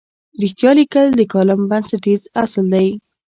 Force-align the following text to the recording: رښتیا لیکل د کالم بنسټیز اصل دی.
رښتیا 0.41 0.71
لیکل 0.79 1.07
د 1.15 1.21
کالم 1.33 1.61
بنسټیز 1.69 2.21
اصل 2.43 2.65
دی. 2.73 2.87